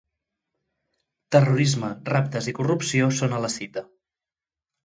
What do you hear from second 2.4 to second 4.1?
i corrupció són a la cita.